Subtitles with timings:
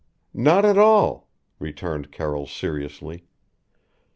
[0.33, 1.27] "Not at all,"
[1.59, 3.27] returned Carroll seriously.